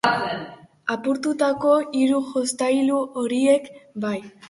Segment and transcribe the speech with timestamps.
[0.95, 3.73] Apurtutako hiru jostailu horiek
[4.07, 4.19] bai.